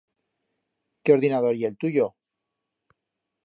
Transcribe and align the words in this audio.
Qué 1.03 1.13
ordinador 1.17 1.53
ye 1.59 1.69
el 1.73 1.77
tuyo? 1.85 2.11